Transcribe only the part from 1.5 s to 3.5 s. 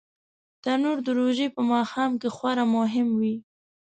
په ماښام کې خورا مهم وي